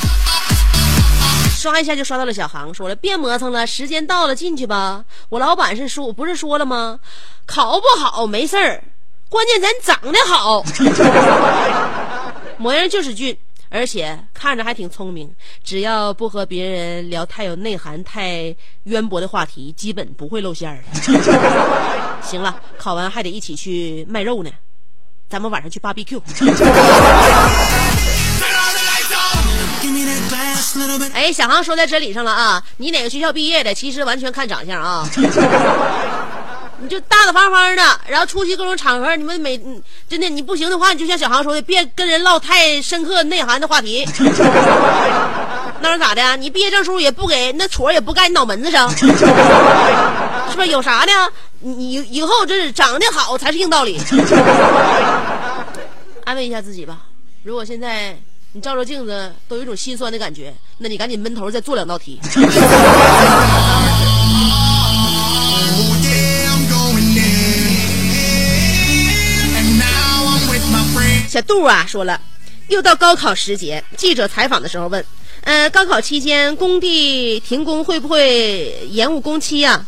[1.54, 5.04] 刷一下就刷到了小航，说了别磨蹭了，时间到了进去吧。
[5.28, 6.98] 我老板是说，不是说了吗？
[7.44, 8.82] 考不好没事儿，
[9.28, 10.64] 关键咱长得好，
[12.58, 13.36] 模样就是俊。
[13.68, 15.28] 而且看着还挺聪明，
[15.64, 20.78] 只要不和别人聊太有内涵、太渊博的话题，基本不会露馅儿。
[22.22, 24.50] 行了，考完还得一起去卖肉呢，
[25.28, 26.22] 咱们晚上去 BBQ
[31.12, 32.62] 哎，小航说在真理上了啊！
[32.76, 33.74] 你哪个学校毕业的？
[33.74, 35.08] 其实完全看长相啊。
[36.78, 39.58] 你就大大方方的，然后出席各种场合，你们每
[40.08, 44.06] 真的你不行的话，你就像小航说的，别跟人唠太深刻内涵的话题。
[45.80, 46.36] 那是咋的？
[46.36, 50.68] 你毕业证书也不给，那戳也不盖你脑门子上，是不是？
[50.68, 51.12] 有啥呢？
[51.60, 54.00] 你以后真是长得好才是硬道理。
[56.24, 56.98] 安慰一下自己吧。
[57.42, 58.16] 如果现在
[58.52, 62.20] 你照照镜子都有一种心酸的感觉，那你赶紧闷头再做两道题。
[71.36, 72.18] 小杜啊说了，
[72.68, 75.04] 又到高考时节，记者采访的时候问，
[75.42, 79.84] 呃，高考期间工地停工会不会延误工期呀、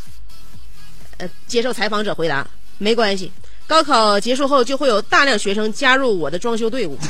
[1.16, 3.32] 呃，接受采访者回答，没关系。
[3.66, 6.98] 高考结束后，就会有大量学生加入我的装修队伍。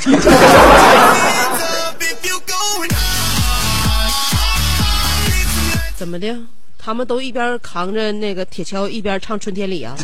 [5.97, 6.33] 怎么的？
[6.81, 9.97] 他们都一边扛着那个铁锹，一边唱《春天里》啊。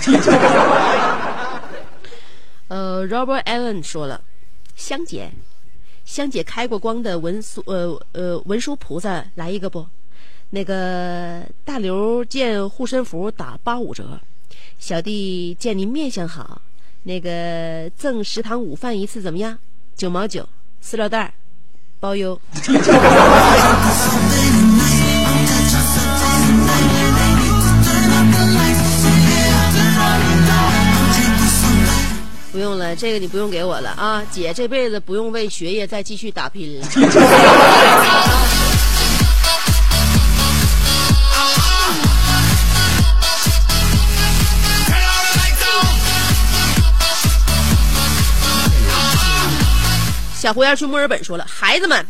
[2.68, 4.22] 呃，Robert Allen 说了，
[4.76, 5.32] 香姐，
[6.04, 9.86] 香姐开过光的文书呃呃文殊菩萨来一个不？
[10.50, 14.20] 那个大刘见护身符打八五折，
[14.80, 16.62] 小弟见您面相好，
[17.04, 19.58] 那个赠食堂午饭一次怎么样？
[19.96, 20.48] 九毛九，
[20.82, 21.34] 塑料袋，
[22.00, 22.40] 包邮。
[32.66, 36.88] 用了，这个你不用给我了啊，姐这辈子不用为学业再继续打拼了。
[50.36, 52.04] 小胡燕去墨尔本说了，孩子们，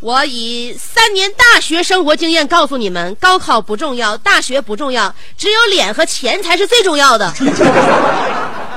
[0.00, 7.30] 我以三年大学生活经验告诉你们，高考不重要，大学不重要，只有脸和钱才是最重要的。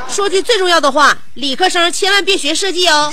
[0.10, 3.12] 说句最重要的话，理科生千万别学设计哦。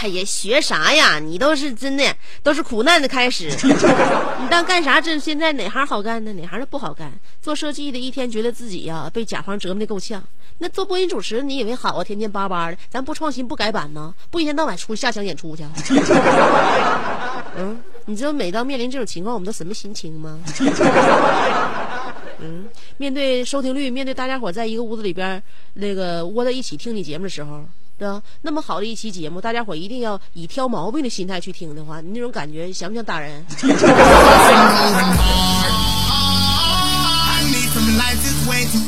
[0.00, 1.18] 哎呀，学啥呀？
[1.18, 2.04] 你都是真的，
[2.42, 3.50] 都是苦难的开始。
[3.64, 5.00] 你当干啥？
[5.00, 6.32] 这现在哪行好干呢？
[6.34, 7.12] 哪行都不好干。
[7.42, 10.22] 做设计的，一天觉得自己呀被甲方折磨的够呛。
[10.58, 12.04] 那做播音主持，你以为好啊？
[12.04, 14.14] 天天叭叭的，咱不创新不改版呢？
[14.30, 15.64] 不一天到晚出下乡演出去？
[17.56, 20.38] 嗯，你知道每当面临这种情况，我们都什么心情吗？
[22.96, 25.42] 面对收听率，面对大家伙在一个屋子里边
[25.74, 27.64] 那个窝在一起听你节目的时候，
[27.98, 28.22] 对吧？
[28.42, 33.44] 那么好的一期节目，大家伙一定要以挑毛病的心态去听的话，你那种感觉像不像打人？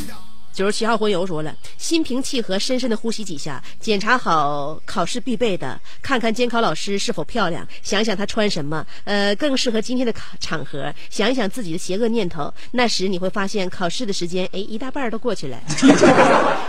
[0.61, 12.53] 九十七号魂游说了，心平气和，深深的呼吸几下，检查好考试必备的，看看监考老师是否漂亮，想想她穿什么，呃，更适合今天的考场合，想一想自己的邪恶念头。
[12.69, 15.57] 那时你会发现，考试的时间， 哎，一大半儿都过去了。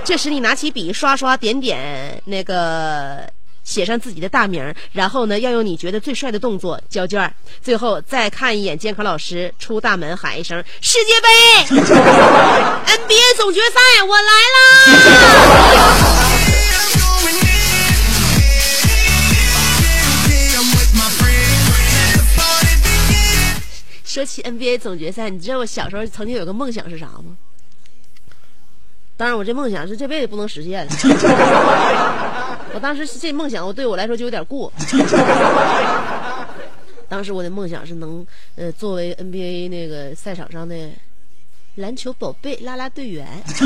[0.03, 3.30] 这时你拿起笔，刷刷点点，那个。
[3.64, 7.32] 写上自己的大名，然后呢，要用你觉得最帅的动作交卷，
[7.62, 11.28] 最后再看一眼监考老师，出大门喊一声“世界杯
[11.76, 14.62] NBA 总决赛，我来啦！”
[24.04, 27.36] 说起 NBA 总决赛，你知道我小时候曾经有个梦想是啥吗？
[29.16, 30.92] 当然，我这梦想是这辈子不能实现了。
[32.75, 34.73] 我当时这梦想，我对我来说就有点过。
[37.09, 40.75] 当时我的梦想是能，呃，作为 NBA 那个赛场上的
[41.75, 43.27] 篮球宝贝啦啦队员。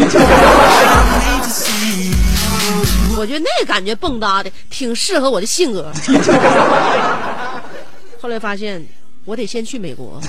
[3.17, 5.93] 我觉得那感觉蹦跶的挺适合我的性格。
[8.21, 8.85] 后来发现，
[9.25, 10.21] 我得先去美国。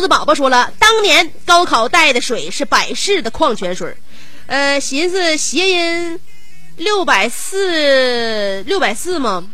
[0.00, 0.06] Yeah.
[0.06, 3.94] 大肚子宝宝说了，当年高考带的水是百事的矿泉水，
[4.46, 6.18] 呃，寻思谐音
[6.76, 9.46] 六百四六百四吗？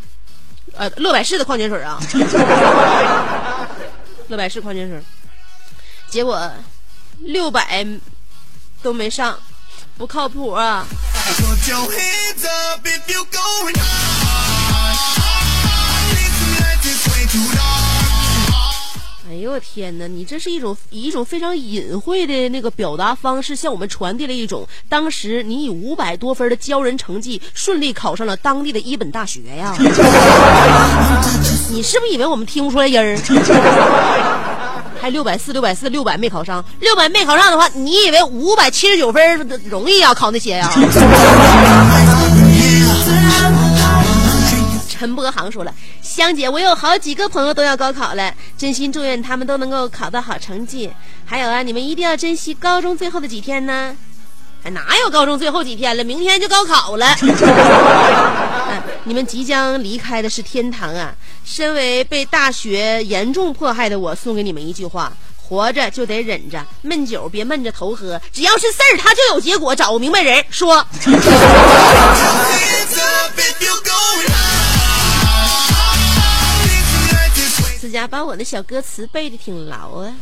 [0.75, 1.99] 呃，乐百氏的矿泉水啊，
[4.29, 5.03] 乐百氏矿泉水，
[6.09, 6.49] 结果
[7.19, 7.85] 六百
[8.83, 9.37] 都没上，
[9.99, 10.87] 不靠谱啊！
[19.37, 20.07] 呦我天哪！
[20.07, 29.75] 你这是一种以一种非常隐晦的那个表达方式，向我们传递了一种当时你以五百多分的骄人成绩顺利考上了当地的一本大学呀！
[31.71, 33.17] 你是不是以为我们听不出来音儿？
[35.01, 40.13] 还六百四、六百四、六百没考上，六百没考上的话，你以为五百七十九分容易啊？
[40.15, 40.71] 考那些呀？
[44.99, 50.91] 陈波航说了：“香姐，我有好几个朋友都要高考了，真心祝愿他们都能够考到好成绩。
[51.27, 53.95] 还有啊，你们一定要珍惜高中最后的几天呢。
[54.63, 56.03] 还哪有高中最后几天了？
[56.03, 57.07] 明天就高考了。
[57.21, 61.15] 嗯 你们即将离开的是天堂啊！
[61.45, 69.77] 身为被大学严重迫害的我，送给你们一句话：活着就得忍着，闷酒别闷着头喝，只要是事儿，它就有结果。
[69.77, 70.85] 找个明白人说。”
[78.07, 80.13] 把我的小歌词背的挺牢啊。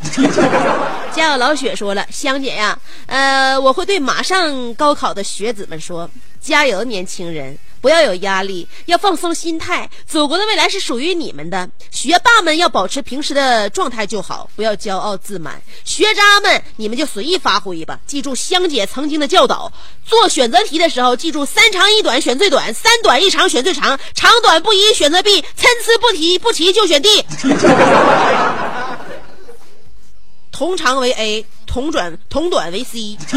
[1.15, 6.11] 家有老雪说了，香姐呀，呃，我会对马上高考的学子们说，
[6.41, 7.57] 加油，年轻人。
[7.85, 9.91] 不要有压力，要放松心态。
[10.07, 11.69] 祖国的未来是属于你们的。
[11.91, 15.61] 学霸们要保持平时的状态就好，不要骄傲自满。
[15.85, 18.01] 学渣们，你们就随意发挥吧。
[18.07, 19.71] 记住香姐曾经的教导，
[20.07, 27.23] 做选择题的时候，记住三长一短选最短，三短一长选最长，长短不一选择 B，参差不齐不齐就选 D。
[30.51, 33.19] 同长为 A，同短同短为 C。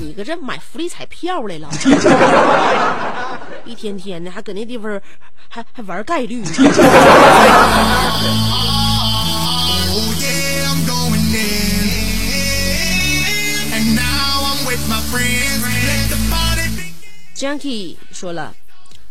[0.00, 1.68] 你搁这买福利彩票来了？
[3.64, 5.00] 一天天的还搁那地方，
[5.48, 6.42] 还还玩概率
[17.36, 18.52] ？Jackie 说了，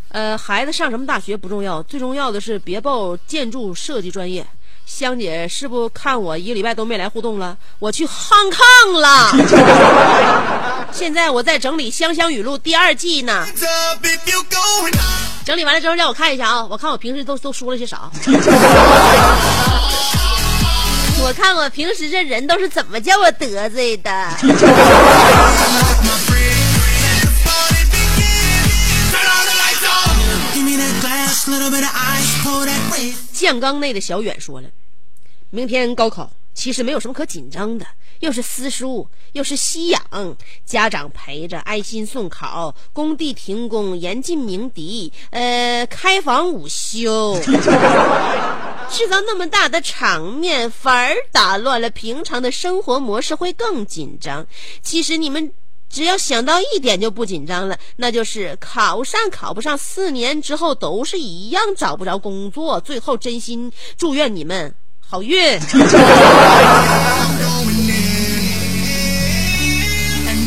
[0.10, 4.45] 呃，孩子上什么大学不重要，最重要的是别报建筑设计专业。
[4.92, 7.56] 香姐是不看我一个礼拜都没来互动了？
[7.78, 9.32] 我去 Hong Kong 了。
[10.92, 13.46] 现在我在整理《香香语录》第二季呢，
[15.46, 18.10] 整理完了之后让我看一下啊，我看我平时都都说了些啥。
[21.22, 24.12] 我看我平时这人都是怎么叫我得罪的。
[33.40, 34.70] 酱缸内的小远说了，
[35.50, 37.86] 明天高考其实没有什么可紧张的，
[38.20, 40.02] 又是私塾，又是吸氧，
[40.66, 47.40] 家长陪着，爱心送考，工地停工，严禁鸣笛，呃，开房午休。
[48.92, 54.46] 制造那么大的场面，反而打乱了平常的生活模式，会更紧张。
[54.82, 55.54] 其实你们
[55.90, 62.80] 只要想到一点就不紧张了，那就是考上考不上，四年之后都是一样找不着工作。
[62.82, 65.60] 最后真心祝愿你们好运。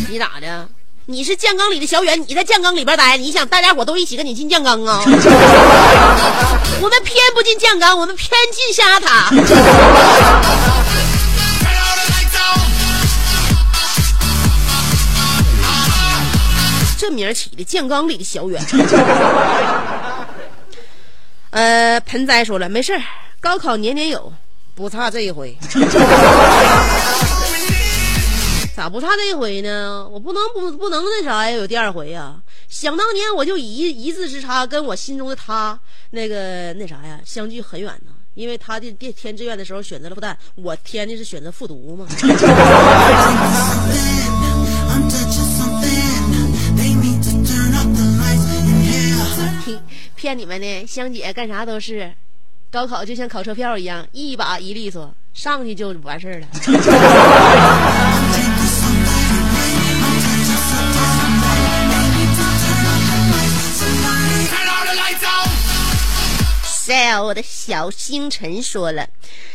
[0.08, 0.68] 你咋的？
[1.06, 5.02] 你是酱缸里的小远，你在酱缸里边待，你想大家伙都一起跟你进酱缸啊？
[6.80, 9.28] 我们偏不进酱缸，我们偏进象牙塔。
[17.02, 18.62] 这名起的，酱缸里的小远。
[21.50, 22.96] 呃，盆栽说了，没事，
[23.40, 24.32] 高考年年有，
[24.76, 25.58] 不差这一回。
[28.76, 30.08] 咋不差这一回呢？
[30.08, 32.36] 我不能不不能那啥呀，有第二回呀。
[32.68, 35.76] 想当年我就以一一字之差跟我心中的他
[36.10, 42.06] 那个那啥呀相距很远呢，因为他的填填志愿的时候选择了复旦，我填的是选择复读嘛。
[50.14, 52.12] 骗你们呢，香姐干啥都是，
[52.70, 56.46] 高考就像考车票一样，一把一利索，上去就完事儿了。
[66.84, 69.08] Sell 我的小星辰说了，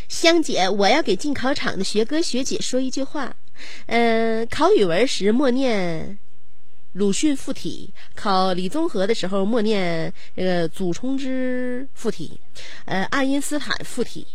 [0.07, 3.35] 香姐，我要给进考场的学哥学姐说一句话，
[3.87, 6.17] 嗯、考语文时默念
[6.93, 12.39] 鲁迅附体，考理综合的时候默念这个祖冲之附体，
[12.85, 14.25] 呃，爱因斯坦附体，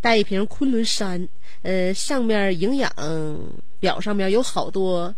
[0.00, 1.26] 带一瓶昆仑山，
[1.62, 2.92] 呃，上面营养
[3.78, 5.14] 表上面有好多，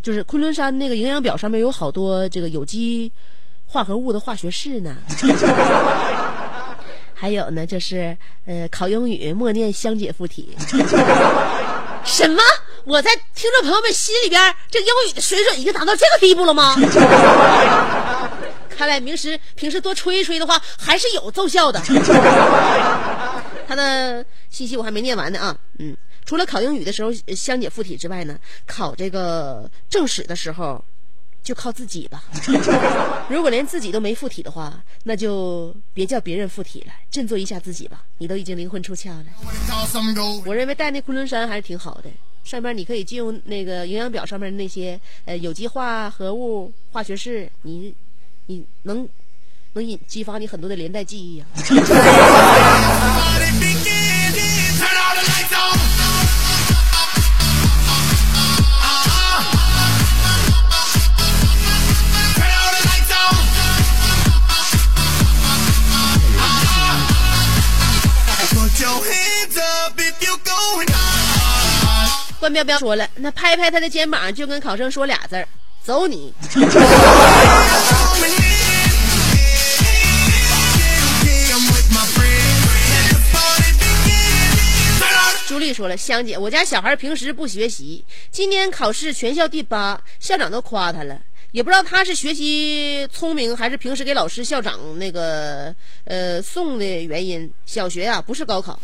[0.00, 3.12] 就是昆仑山那个营养表上面有好多这个有机
[3.66, 4.96] 化合物的化学式呢。
[7.14, 8.16] 还有呢，就是
[8.46, 10.48] 呃，考英语默念香姐附体。
[12.04, 12.42] 什么？
[12.84, 16.74] 我在听众朋友们心里边，这英语的水准已经达到这个地步了吗？
[18.68, 21.80] 看来平时平时多吹一吹的话，还是有奏效的。
[23.68, 28.36] 他的信息我还没念完呢啊，嗯，除了考英语的时候呃香姐附体之外呢，
[28.66, 30.84] 考这个正史的时候，
[31.42, 32.22] 就靠自己吧。
[33.28, 38.04] 如果连自己都没附体的话，那就别叫别人附体了，振作一下自己吧。
[38.18, 39.24] 你都已经灵魂出窍了。
[40.46, 42.10] 我认为带那昆仑山还是挺好的，
[42.44, 47.92] 上面你可以借用那个营养表上面那些呃有机化合物、化学式，你
[48.46, 49.08] 你能
[49.72, 51.46] 能引激发你很多的连带记忆啊。
[72.42, 75.46] 关彪彪说了，那拍拍他的肩膀，就跟考生说俩字儿：
[75.84, 76.34] 走你。
[85.46, 91.16] 朱莉说了，香姐，我家小孩平时不学习，今年考试全校第八，校长都夸他了。
[91.52, 95.72] 也不知道他是学习聪明，还是平时给老师、校长那个
[96.06, 97.48] 呃送的原因。
[97.66, 98.80] 小学啊、不是高考，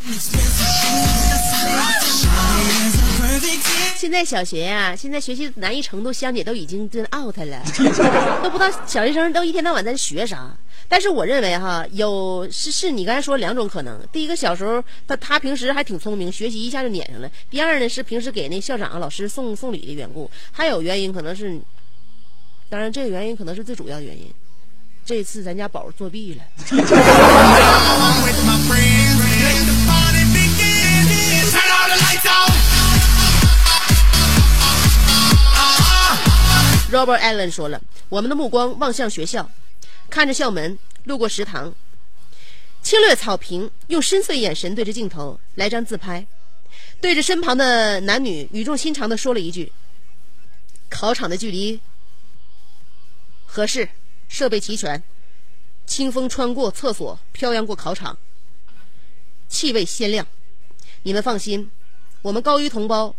[4.09, 7.63] 现在小学呀、现在学习难易程度，香姐都已经真 out 了，
[8.43, 10.51] 都不知道小学生都一天到晚在学啥。
[10.89, 14.01] 但是我认为哈，有是是你刚才说两种可能。
[14.11, 20.31] 第一个，小时候他他平时还挺聪明，学习一下就撵上了；第二呢，是平时给那校长、老师送送礼的缘故。
[20.51, 21.61] 还有原因可能是，
[22.71, 24.33] 当然这个原因可能是最主要的原因。
[25.05, 26.43] 这次咱家宝儿作弊了，
[36.91, 37.79] Robert Allen 说了，
[38.09, 39.51] 我们的目光望向学校，
[40.09, 41.75] 看着校门，路过食堂，
[42.83, 46.27] 侵略草坪，用深邃眼神对着镜头来张自拍，
[46.99, 49.71] 对着身旁的男女语重心长地说了一句
[50.89, 51.79] ：“考场的距离
[53.45, 53.87] 合适，
[54.27, 55.03] 设备齐全，
[55.87, 58.17] 清风穿过厕所，飘扬过考场，
[59.47, 60.27] 气味鲜亮。
[61.03, 61.71] 你们放心，
[62.23, 63.15] 我们高一同胞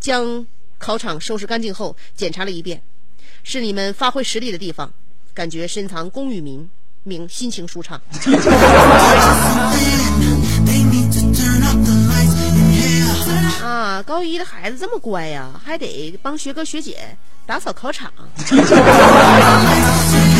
[0.00, 0.44] 将
[0.76, 2.82] 考场收拾干净后检查了一遍。”
[3.42, 4.90] 是你们发挥实力的地方，
[5.34, 6.68] 感觉深藏功与名，
[7.02, 8.00] 名心情舒畅。
[13.62, 17.16] 啊，高一的孩子这么乖呀，还得帮学哥学姐
[17.46, 18.12] 打扫考场。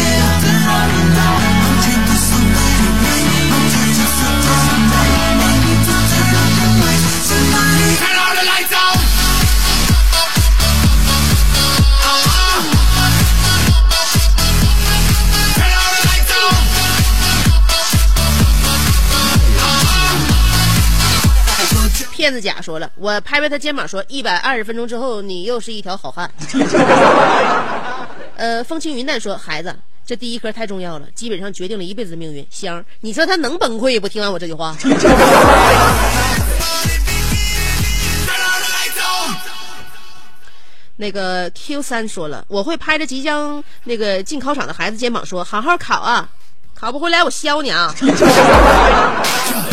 [22.22, 26.30] 骗子甲说了，我拍拍他肩膀说，一百二十分钟之后，你又是一条好汉。
[28.38, 32.46] 呃，风轻云淡说，孩子，这第一科太重要了，基本上决定了一辈子的命运。
[32.48, 34.08] 香，你说他能崩溃不？
[34.08, 34.76] 听完我这句话。
[40.94, 46.28] 那个 Q 三说了，我会拍着即将那个进考场的孩子肩膀说：“好好考啊，
[46.72, 47.92] 考不回来我削你啊！”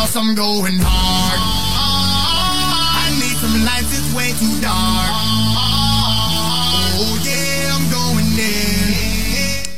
[0.00, 1.40] care what it costs, I'm going hard.
[2.96, 5.10] I need some lights, it's way too dark.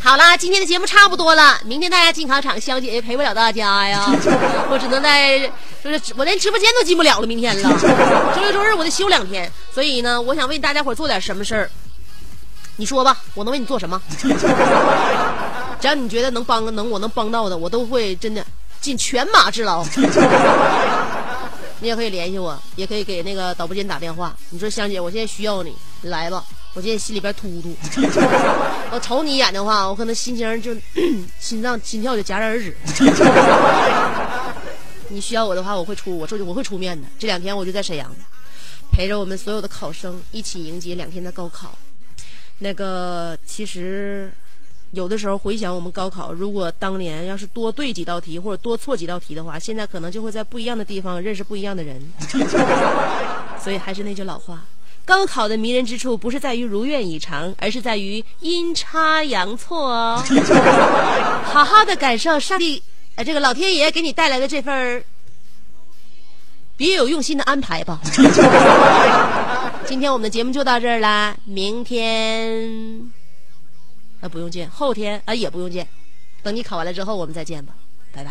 [0.01, 4.05] 好啦，今天的节目差不多了，明天大家进考场，香姐也陪不了大家呀，
[4.69, 5.39] 我只能在，
[5.83, 7.79] 就是我连直播间都进不了了，明天了，
[8.35, 11.71] 周六周日我得休两天，所以呢，我想为大家伙做点什么事儿，
[12.77, 14.01] 你说吧，我能为你做什么？
[15.81, 18.45] 只要你觉得能帮能我能帮到的，我都会真的
[18.83, 19.83] 尽全马之劳。
[21.81, 24.37] 你也可以联系我，也可以给那个导播间打电话。
[24.51, 26.45] 你说香姐，我现在需要你，你来吧。
[26.75, 27.75] 我现在心里边突突，
[28.93, 30.75] 我瞅你一眼的话，我可能心情就
[31.41, 32.75] 心脏心跳就戛然而止。
[35.09, 37.07] 你需要我的话，我会出，我出我会出面的。
[37.19, 38.11] 这两天我就在沈阳，
[38.93, 41.77] 陪着我们所有的考生一起迎接两天的高考。
[42.59, 44.33] 那个其实
[44.93, 52.01] 有的时候回想我们高考，如果当年要是多对几道题或者多错几道题的话，现在可能就会在不一样的地方认识不一样的人。
[53.59, 54.63] 所以还是那句老话，
[55.05, 60.23] 高考的迷人之处不是在于如愿以偿，而是在于阴差阳错哦。
[61.45, 62.83] 好好的感受上帝，
[63.15, 65.03] 呃，这个老天爷给你带来的这份儿
[66.77, 67.99] 别有用心的安排吧。
[69.87, 73.11] 今天我们的节目就到这儿啦，明天
[74.23, 75.85] 那不用见，后天啊也不用见，
[76.45, 77.75] 等你考完了之后我们再见吧，
[78.13, 78.31] 拜拜。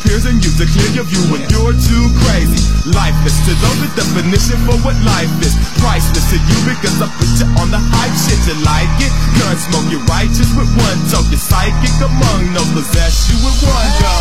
[0.00, 2.56] appears in you to clear your view when you're too crazy.
[2.96, 5.52] Lifeless to know the definition for what life is.
[5.76, 8.40] Priceless to you because I put you on the hype shit.
[8.48, 9.12] You like it?
[9.36, 11.28] Gun smoke, you're righteous with one toke.
[11.28, 14.16] You're psychic among no possess you with one go.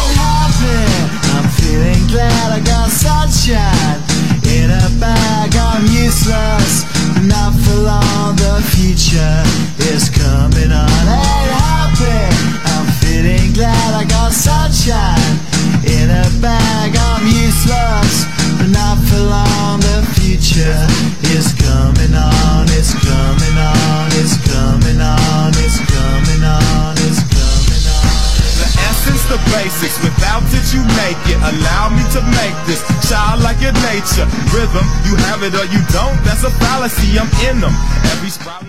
[1.40, 4.04] I'm feeling glad I got sunshine
[4.44, 5.56] in a bag.
[5.56, 6.84] I'm useless,
[7.24, 8.36] not for long.
[8.36, 9.40] The future
[9.88, 11.04] is coming on.
[11.08, 12.20] Ain't happy.
[12.68, 15.49] I'm feeling glad I got sunshine
[16.10, 16.96] in a bag.
[16.98, 18.26] I'm useless,
[18.58, 19.80] but not for long.
[19.80, 20.82] The future
[21.30, 22.66] is coming on.
[22.74, 24.10] It's coming on.
[24.18, 25.54] It's coming on.
[25.62, 26.94] It's coming on.
[27.06, 28.10] It's coming on.
[28.58, 29.98] The essence, the basics.
[30.02, 31.38] Without it, you make it.
[31.38, 34.26] Allow me to make this child like your nature.
[34.50, 36.18] Rhythm, you have it or you don't.
[36.26, 37.20] That's a fallacy.
[37.20, 37.76] I'm in them.
[38.14, 38.69] Every sprouting.